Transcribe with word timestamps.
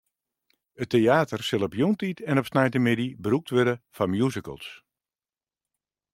It 0.83 0.89
teater 0.93 1.41
sil 1.47 1.65
op 1.67 1.73
jûntiid 1.79 2.17
en 2.29 2.39
op 2.41 2.47
sneintemiddei 2.51 3.09
brûkt 3.25 3.51
wurde 3.53 3.75
foar 3.95 4.11
musicals. 4.15 4.67